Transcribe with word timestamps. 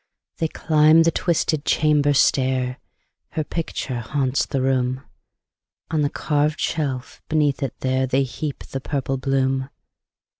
They 0.37 0.47
climb 0.47 1.03
the 1.03 1.11
twisted 1.11 1.63
chamber 1.63 2.15
stair; 2.15 2.79
Her 3.33 3.43
picture 3.43 3.99
haunts 3.99 4.47
the 4.47 4.59
room; 4.59 5.03
On 5.91 6.01
the 6.01 6.09
carved 6.09 6.59
shelf 6.59 7.21
beneath 7.29 7.61
it 7.61 7.75
there, 7.81 8.07
They 8.07 8.23
heap 8.23 8.63
the 8.63 8.81
purple 8.81 9.17
bloom. 9.17 9.69